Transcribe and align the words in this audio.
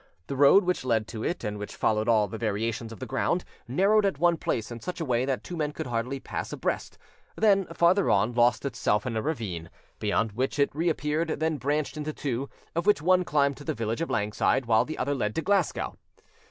The 0.25 0.35
road 0.35 0.63
which 0.63 0.83
led 0.83 1.07
to 1.09 1.23
it, 1.23 1.43
and 1.43 1.59
which 1.59 1.75
followed 1.75 2.09
all 2.09 2.27
the 2.27 2.39
variations 2.39 2.91
of 2.91 2.97
the 2.97 3.05
ground, 3.05 3.45
narrowed 3.67 4.03
at 4.03 4.17
one 4.17 4.35
place 4.35 4.71
in 4.71 4.79
such 4.79 4.99
a 4.99 5.05
way 5.05 5.25
that 5.25 5.43
two 5.43 5.55
men 5.55 5.73
could 5.73 5.85
hardly 5.85 6.19
pass 6.19 6.51
abreast, 6.51 6.97
then, 7.35 7.65
farther 7.71 8.09
on, 8.09 8.33
lost 8.33 8.65
itself 8.65 9.05
in 9.05 9.15
a 9.15 9.21
ravine, 9.21 9.69
beyond 9.99 10.31
which 10.31 10.57
it 10.57 10.73
reappeared, 10.73 11.27
then 11.39 11.57
branched 11.57 11.97
into 11.97 12.13
two, 12.13 12.49
of 12.75 12.87
which 12.87 12.99
one 13.03 13.23
climbed 13.23 13.57
to 13.57 13.63
the 13.63 13.75
village 13.75 14.01
of 14.01 14.09
Langside, 14.09 14.65
while 14.65 14.85
the 14.85 14.97
other 14.97 15.13
led 15.13 15.35
to 15.35 15.43
Glasgow. 15.43 15.95